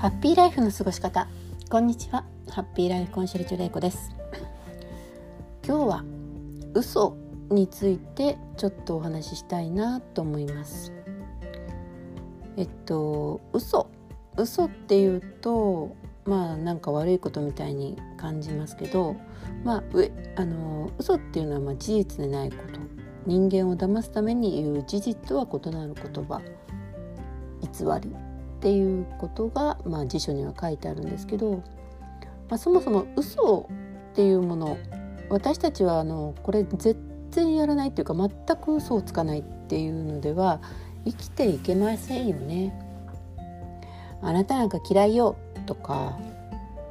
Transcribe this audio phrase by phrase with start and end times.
[0.00, 1.28] ハッピーライフの過ごし方。
[1.68, 2.24] こんにちは。
[2.48, 4.10] ハッピーライフコンシェルジュレイコです。
[5.62, 6.04] 今日は
[6.72, 7.18] 嘘
[7.50, 10.90] についてちょっとお話ししたいなと思います。
[12.56, 13.90] えっと嘘。
[14.38, 15.94] 嘘っていうと
[16.24, 19.16] まあなんか悪いことみたいに感じますけど
[19.64, 22.80] まあ上あの嘘っていうのはまあ事実でないこと。
[23.26, 26.40] 人間を騙すために言う事実とは異なる言葉。
[27.60, 28.29] 偽り。
[28.60, 31.62] っていうことが、まあ、辞書には書いてあるんですけど、
[32.50, 33.66] まあ、そもそも嘘
[34.12, 34.76] っていうもの
[35.30, 36.94] 私たちはあのこれ絶
[37.30, 38.28] 対やらないっていうか全
[38.58, 40.60] く嘘をつかないっていうのでは
[41.06, 42.78] 生きていけませんよね。
[44.20, 46.18] あなたなんか嫌いよとか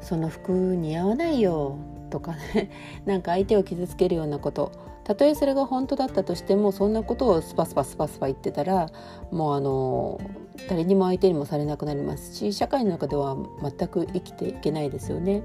[0.00, 1.78] その服似合わないよ
[2.10, 2.70] とかね
[3.06, 4.72] なんか相手を傷つけるようなこと
[5.04, 8.90] たとえそれが本当だったとしてもそんなことをスパスパスパスパ言ってたら
[9.30, 10.20] もうあの
[10.68, 15.42] 誰にも相手にもされなくなりますし社会の中では全く生きていけないですよね。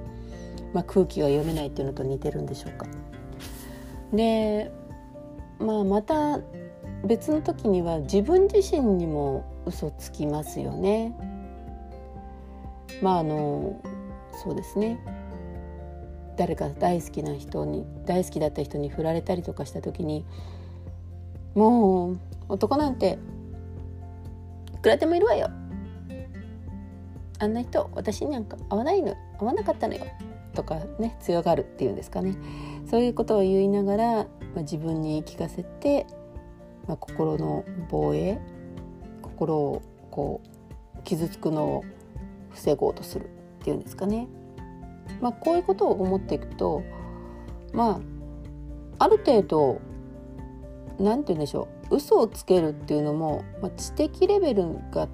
[0.73, 2.85] まあ、空気が読めないっていうのと似てるんでしょうか。
[4.13, 4.71] で、
[5.59, 6.39] まあ、また
[7.05, 11.15] 別の時には自分自身にも嘘つきますよね。
[13.01, 13.79] まああの
[14.43, 14.99] そうですね
[16.35, 20.25] 誰か大好きな人に大好きだった人に振られたりとかした時に
[21.55, 23.17] もう男なんて
[24.77, 25.49] いくらでもいるわよ。
[27.39, 30.05] あんな人私になんか合わないの合わなかったのよ。
[30.53, 32.35] とかね強がるっていうんですかね。
[32.89, 34.23] そういうことを言いながら、ま
[34.57, 36.07] あ、自分に聞かせて、
[36.87, 38.39] まあ、心の防衛
[39.21, 40.41] 心をこ
[40.95, 41.85] う傷つくのを
[42.51, 43.27] 防ごうとするっ
[43.63, 44.27] ていうんですかね。
[45.21, 46.83] まあ、こういうことを思っていくと
[47.73, 47.99] ま
[48.99, 49.79] あある程度
[50.99, 51.76] 何て言うんでしょう。
[51.89, 55.07] 嘘をつけるっていうのも、まあ、知的レベルが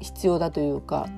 [0.00, 1.08] 必要だというか、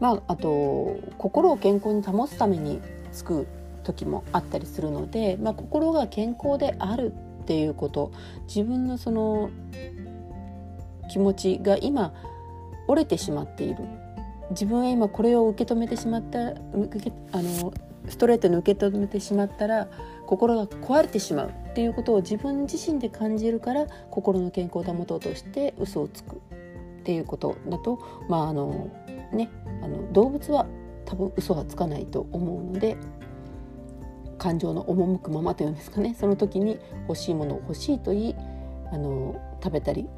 [0.00, 2.80] まあ、あと心を健康に保つために
[3.12, 3.46] つく
[3.84, 8.12] 時もあったりするので、まあ、心が健康であるっていうこと
[8.46, 9.50] 自分のその
[11.10, 12.12] 気持ちが今
[12.88, 13.84] 折れてしまっている。
[14.50, 17.72] 自分は今これを受け止めてしまったあの
[18.08, 19.88] ストレートに受け止めてしまったら
[20.26, 26.40] 心が壊れてしまうっていうことを自分自身で感じるから心の健康を保とうとして嘘をつく。
[27.02, 28.88] っていうことだとまああの
[29.32, 29.50] ね
[29.82, 30.66] あの動物は
[31.04, 32.96] 多分嘘はつかないと思うので
[34.38, 36.16] 感情の赴くままというんですかね。
[36.18, 36.78] その時に
[37.08, 38.36] 欲しいものを欲しいと言い
[38.92, 40.08] あの食べたり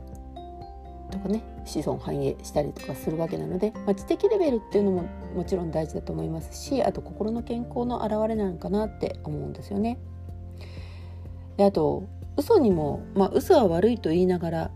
[1.14, 5.04] とかね子孫繁栄したりとかするわけなので、まあ、知的レベルっていうのも
[5.34, 9.98] もちろん大事だと思いますしあと心の健康の表れなのかなって思うんですよね。
[11.56, 12.04] であと
[12.36, 14.70] 嘘にも、まあ、嘘は悪いと言いながら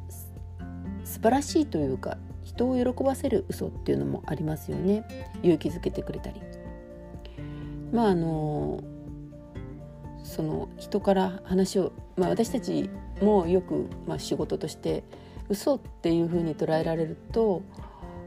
[1.04, 5.04] 素晴らしいというか人を喜ばせる嘘っていうのもありますよね
[5.42, 6.40] 勇気づけてくれたり。
[7.92, 8.80] まああの
[10.22, 12.90] その人から話を、まあ、私たち
[13.22, 15.02] もよく、まあ、仕事として
[15.48, 17.62] 嘘っていう風に捉えられると、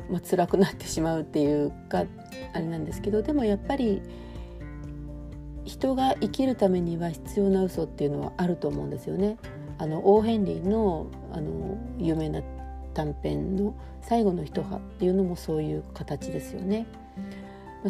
[0.09, 2.05] まあ、辛くなってしまうっていうか
[2.53, 4.01] あれなんですけどでもやっぱり
[5.65, 9.37] 人が生きるためには必要な嘘っていうのはあると思うんですよね。
[9.77, 12.41] あのオーヘンリーのあの有名な
[12.93, 16.85] 短編の「最後の一葉」っていうのもそういう形ですよね。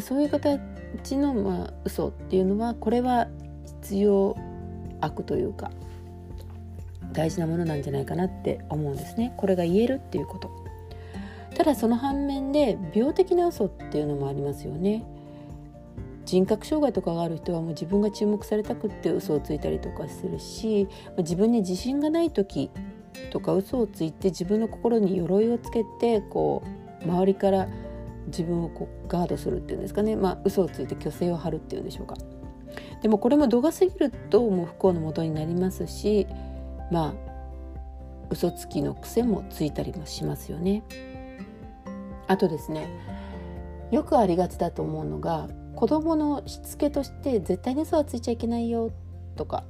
[0.00, 3.28] そういう形の、まあ、嘘っていうのはこれは
[3.82, 4.36] 必要
[5.00, 5.70] 悪というか
[7.12, 9.34] 大事なものなんじゃないかなって思うんですね。
[9.36, 10.50] これが言えるっていうこと。
[11.54, 15.04] ただその反面で病的な嘘っていうのもありますよね。
[16.24, 22.70] 人格障害とかがある人はもう自分が注目されたくって嘘をついたりとかするし自分に自信がない時
[23.30, 26.62] とか嘘をついて自分の心に鎧をつけてこ
[27.00, 27.68] う周りから
[28.28, 32.16] 自分をこうガードするっていうんですかね、まあ、嘘をついて虚勢を張るっていうんでしょうか。
[33.02, 36.26] でもこれも度が過ぎるともう不幸のもとになりますし
[36.92, 37.14] まあ
[38.30, 40.82] 嘘つきの癖もついたりもしますよね。
[42.28, 42.86] あとですね
[43.90, 48.90] よくありがちだと思うのが子供のしつけとして絶対に嘘はついちゃいけないよ
[49.36, 49.64] とか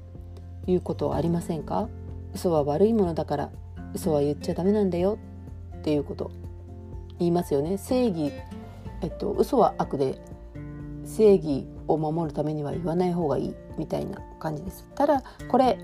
[0.66, 1.88] いうことはありませんか？
[2.34, 3.50] 嘘は悪いものだから
[3.94, 5.18] 嘘は言っちゃダメなんだよ
[5.78, 6.30] っていうこと
[7.18, 7.78] 言いますよね。
[7.78, 8.32] 正義
[9.00, 10.18] えっと嘘は悪で
[11.04, 14.88] 正義を守るためには言わない方がいいみたいな感じです。
[14.94, 15.78] ただこれ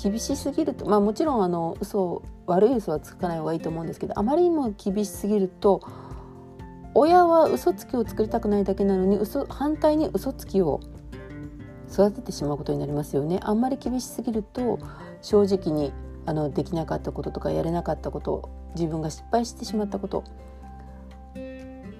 [0.00, 5.80] 厳しすぎるとまあもちろんあの嘘悪い嘘はつかない方がいいと思うんですけどあまりにも厳しすぎると
[6.94, 10.80] 親は嘘つきを作りたくないだけなのに嘘反対に嘘つきを
[11.90, 13.38] 育ててしまうことになりますよね。
[13.42, 14.78] あんまり厳しすぎると
[15.20, 15.92] 正直に
[16.26, 20.24] あのできなかったこととかやれなかったこと自分が失敗してしまったこと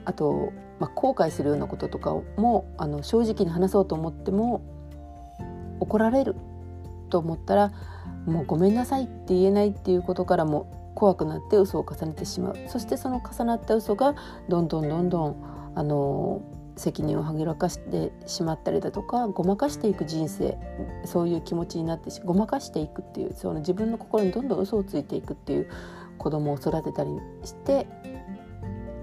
[0.05, 4.63] あと、まあ、後悔するようなこととかもあの正直に話そうと思っても
[5.81, 6.37] 怒られる
[7.13, 7.73] と思ったら
[8.25, 14.15] もうごめんなさいって言えないっていうことからも怖くなって嘘を重ねてしまうそしてその重なった嘘が
[14.49, 16.41] どんどんどんどんあの
[16.77, 20.57] 責任をはぎらかしてしまったりだとかごまかしていく人生
[21.05, 25.69] そういう気持ちになってごまかしていくっていうその自分の心にどんどん嘘をついていくっていう
[26.17, 27.11] 子供を育てたり
[27.45, 27.87] して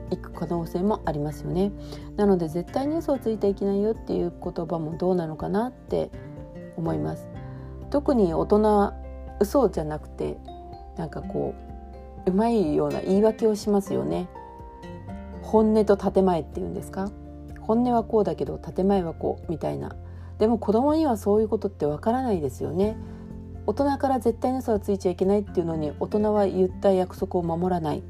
[0.09, 1.71] いく可能性もありますよね。
[2.15, 6.09] なので絶対に嘘をついていけないよっていう言葉もどうなのかなって
[6.77, 7.28] 思います。
[7.89, 8.93] 特に大人
[9.39, 10.37] 嘘じゃなくて
[10.97, 11.53] なんかこ
[12.25, 14.27] ううまいような言い訳をしますよね。
[15.41, 17.09] 本音と建前っていうんですか？
[17.61, 19.95] 本音はこうだけど建前はこうみたいな。
[20.37, 22.97] でも子供にはそういうことってわからないですよね。
[23.65, 28.03] 大人から絶対に嘘はついちゃいけないっていうのに大人は言った約束を守らない。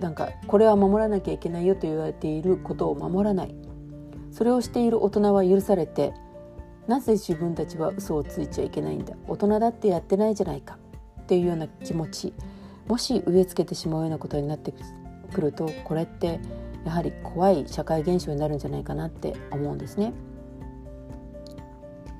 [0.00, 3.54] なんかこれは守らなきゃいけないよと言われていることを守らない。
[4.32, 6.12] それをしている大人は許されて
[6.90, 9.14] なぜ自分たちは嘘をついちゃいけないんだ？
[9.28, 10.76] 大人だってやってないじゃないか。
[11.20, 12.34] っていうような気持ち。
[12.88, 14.74] もし植え付けてしまうようなことになって
[15.32, 16.40] くるとこれって
[16.84, 20.12] やはり怖い社会現象になるんじゃないかなって思うんですね。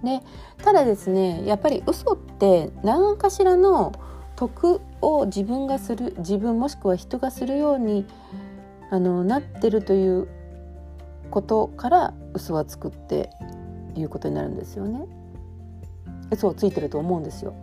[0.04, 0.20] で
[0.62, 3.92] ただですねやっぱり嘘って何かしらの
[4.36, 8.06] 得を自分がする自分もしくは人がするように
[8.90, 10.28] あのなってるという
[11.32, 13.30] ことから嘘はつくって
[13.96, 15.06] いうことになるんですよね。
[16.30, 17.54] 嘘をついてると思うんですよ。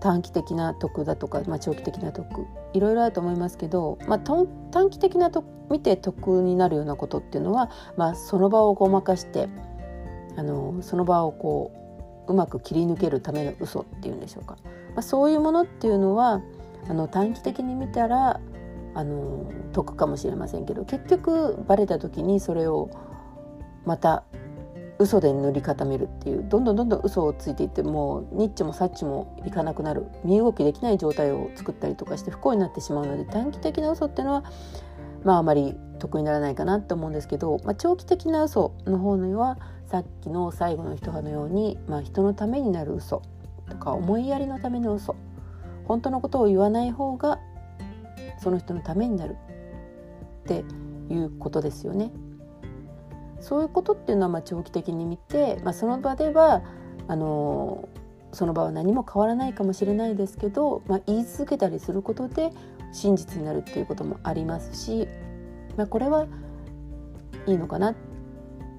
[0.00, 4.46] 短期的な得だとか、まあ、長期的な得いろいろあると思いますけど、まあ、短
[4.90, 9.48] 期的なと見て得になるようなことっていうのは、まあ、その場をごまかして
[10.36, 11.72] あのその場をこ
[12.28, 14.58] ううまく切り抜けるための嘘っていうんでしょうか、
[14.94, 16.42] まあ、そういうものっていうのは
[16.88, 18.40] あの短期的に見たら
[18.94, 22.90] あの得かもしれませんけど結局バレた時にそれを
[23.84, 24.24] また
[24.98, 34.44] 嘘で塗り固めるっていうどんどんどんどん嘘をついていってもうニッチもサッチもいかなくなる身動きできない状態を作ったりとかして不幸になってしまうので短期的な嘘っていうのは
[35.22, 43.22] まああまり得にならないかなと思うんですけど、まあ、長期的な嘘の方にはさっきの最後の一葉のように、まあ、人のためになる嘘
[43.68, 45.16] とか思いやりのための嘘
[45.84, 47.38] 本当のことを言わない方が
[48.38, 49.36] その人のためになる
[50.40, 50.64] って
[51.10, 52.10] いうことですよね。
[53.40, 56.62] そういうことっていうのはまあ長期的に見て、まあ、その場では
[57.08, 57.88] あの
[58.32, 62.50] その場は何も変わらないかもしれないですけど、まあ、言い続けたりすることで
[62.92, 65.08] 真実になるっていうこともありますし、
[65.76, 66.26] まあ、これは
[67.46, 67.94] いいのかな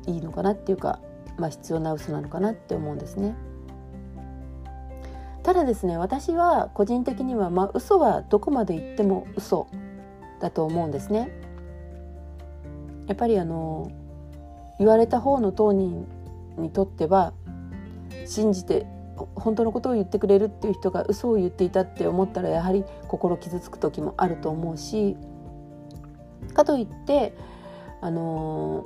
[0.06, 1.00] いいのかなっていうか、
[1.38, 3.36] まあ、必要な嘘なのかなって思うんですね。
[5.44, 9.68] ただですね私は個人的には、まあ、嘘はどこまで言っても嘘
[10.42, 11.32] だと思うんですね。
[13.08, 13.90] やっぱりあの
[14.80, 16.08] 言われた方の当人
[16.58, 17.34] にとっては
[18.26, 18.86] 信じて
[19.36, 25.16] 本当のことを言ってくれるっていう人が嘘を言っていたって思ったらやはり心傷つく時もあると思うし
[26.54, 27.34] かといって
[28.02, 28.86] あの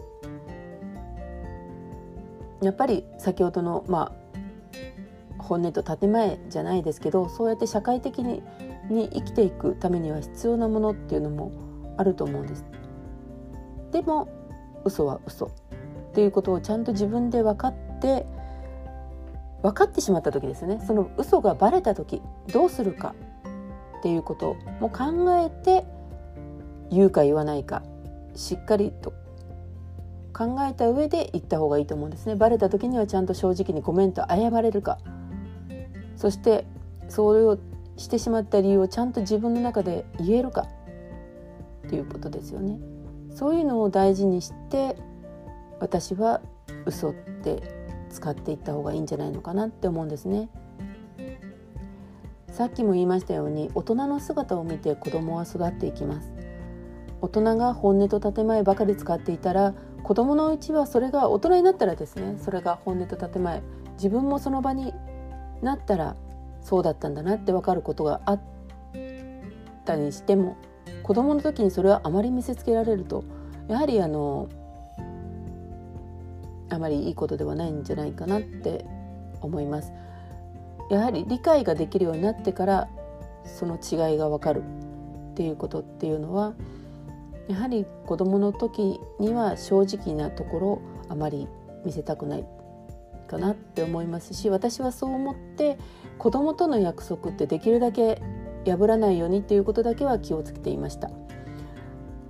[2.61, 4.21] ー、やっぱり先ほどのまあ
[5.37, 8.41] 本音と建前じゃないですけどそうやって社会的に
[8.89, 11.51] に生きていくためには必要なものっていうのも
[11.97, 12.65] あると思うんです。
[13.91, 14.27] でも
[14.83, 15.51] 嘘は嘘
[16.11, 18.25] っていうことをちゃんと自分で分かって
[19.63, 20.81] 分かってしまった時ですね。
[20.85, 23.15] その嘘がバレた時どうするか
[23.99, 25.85] っていうことも考えて
[26.89, 27.83] 言うか言わないか
[28.35, 29.13] しっかりと
[30.33, 32.35] 考えた上で言った方がいいと思うんですね。
[32.35, 34.97] バレた時にはちゃんと正直にコメント謝れるか。
[36.17, 36.65] そして
[37.07, 37.57] それを
[37.97, 40.67] してしまった理由をちゃんと自分の中で言えるか
[41.87, 42.79] っていうことですよね。
[43.33, 44.95] そういうのを大事にして
[45.81, 46.39] 私は
[46.85, 47.61] 嘘って
[48.09, 50.49] 使っていった方がいいんじゃないのかなって思うんですね。
[52.51, 56.33] さっきも言いましたように大人の姿を見て子供は育っていきます
[57.21, 59.73] 大人が本音と建前ばかり使っていたら
[60.03, 64.93] 子供のうちはそれが大人になったらですねそれが本音と建前自分もその場に
[65.61, 66.17] なったら
[66.61, 68.41] そうだったんだなって分かることがあっ
[69.85, 70.57] たにしても
[71.03, 73.23] 子供の時にそれはあまり見せつけられると
[73.69, 74.49] やはりあの
[76.71, 78.85] あまりいいことではないんじゃないかなって
[79.41, 79.91] 思います。
[80.89, 82.89] やはり理解ができるようになってから
[83.45, 84.63] その違いがわかる
[85.31, 86.53] っていうことっていうのは
[87.47, 91.47] やはり子どもの時には正直なところあまり
[91.85, 92.45] 見せたくない
[93.27, 95.77] かなって思いますし私はそう思って
[96.17, 98.21] 子どもとの約束ってできるだけ
[98.65, 101.09] 破らないようにっていうことだけは気をつけていました。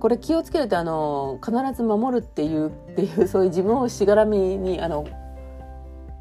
[0.02, 5.06] これ気をつけるとあの必ず守るっていうっていうそういう自分をしがらみにあの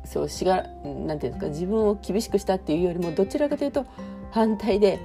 [0.06, 3.88] そうしがなんていうんですか自分を厳しくしたっていうよりもどちらかというと
[4.30, 5.00] 反対で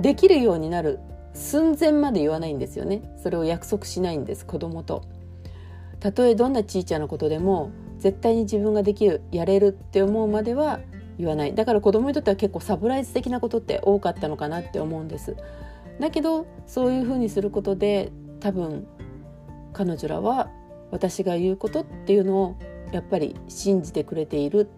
[0.00, 0.98] できるようになる
[1.34, 3.02] 寸前まで言わないんですよね。
[3.22, 4.44] それを約束しないんです。
[4.44, 5.04] 子供と
[6.00, 10.80] たとえどんなちいちゃなことでも絶対に自分ができるやれるって思うまでは
[11.16, 11.54] 言わない。
[11.54, 15.36] だから子供にとっては結構サプライズ的なことって多かったのかなって思うんです。
[16.00, 18.86] だけどそういうふうにすることで多分
[19.72, 20.50] 彼女らは
[20.90, 22.56] 私が言うことっていうのを
[22.92, 24.68] やっぱり信じてくれている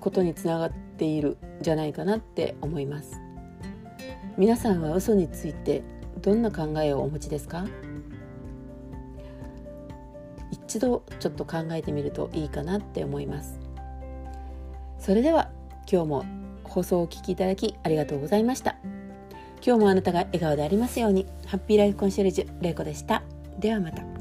[0.00, 3.20] ことにつながっているじゃないかなって思います。
[4.36, 5.82] 皆さんは嘘について
[6.20, 7.66] どんな考えをお持ちですか？
[10.50, 13.60] 一度ちょっと考えてみるといいかなって思います。
[14.98, 15.50] それでは
[15.90, 16.24] 今日も
[16.64, 18.76] 放送をお聴きいただきありがとうございました。
[19.64, 21.26] 今日もあなたが笑顔でありますように。
[21.46, 23.22] ハッピーライフコンシェルジュ玲子でした。
[23.58, 24.11] ではまた。